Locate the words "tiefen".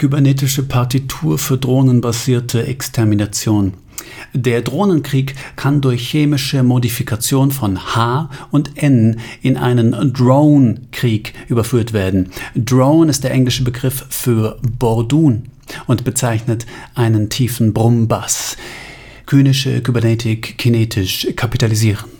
17.28-17.74